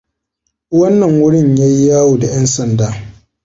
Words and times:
Wannan 0.77 1.13
wurin 1.19 1.55
yayi 1.57 1.85
yawo 1.89 2.17
da 2.19 2.27
'yan 2.27 2.45
sanda. 2.47 2.87